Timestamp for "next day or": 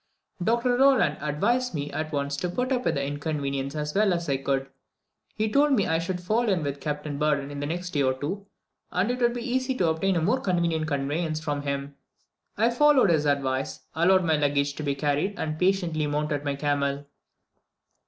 7.67-8.15